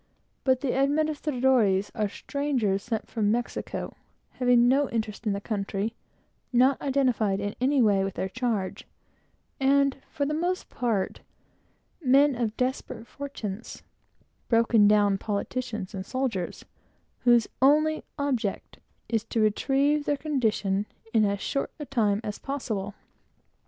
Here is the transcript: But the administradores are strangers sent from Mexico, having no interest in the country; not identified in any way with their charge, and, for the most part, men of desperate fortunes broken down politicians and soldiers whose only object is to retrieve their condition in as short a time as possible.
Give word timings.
But 0.43 0.61
the 0.61 0.71
administradores 0.71 1.91
are 1.93 2.09
strangers 2.09 2.81
sent 2.81 3.07
from 3.07 3.29
Mexico, 3.31 3.95
having 4.31 4.67
no 4.67 4.89
interest 4.89 5.27
in 5.27 5.33
the 5.33 5.39
country; 5.39 5.93
not 6.51 6.81
identified 6.81 7.39
in 7.39 7.53
any 7.61 7.83
way 7.83 8.03
with 8.03 8.15
their 8.15 8.27
charge, 8.27 8.87
and, 9.59 9.97
for 10.09 10.25
the 10.25 10.33
most 10.33 10.69
part, 10.71 11.19
men 12.01 12.33
of 12.33 12.57
desperate 12.57 13.05
fortunes 13.05 13.83
broken 14.49 14.87
down 14.87 15.19
politicians 15.19 15.93
and 15.93 16.03
soldiers 16.03 16.65
whose 17.19 17.47
only 17.61 18.03
object 18.17 18.79
is 19.07 19.23
to 19.25 19.39
retrieve 19.39 20.05
their 20.05 20.17
condition 20.17 20.87
in 21.13 21.25
as 21.25 21.41
short 21.41 21.69
a 21.79 21.85
time 21.85 22.21
as 22.23 22.39
possible. 22.39 22.95